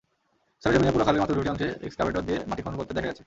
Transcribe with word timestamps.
সরেজমিনে 0.63 0.91
পুরো 0.91 1.05
খালের 1.05 1.21
মাত্র 1.21 1.35
দুটি 1.35 1.49
অংশে 1.49 1.67
এক্সকাভেটর 1.81 2.21
দিয়ে 2.21 2.39
মাটি 2.49 2.61
খনন 2.61 2.77
করতে 2.77 2.93
দেখা 2.93 3.07
গেছে। 3.07 3.19